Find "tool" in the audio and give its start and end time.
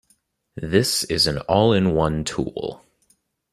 2.23-2.83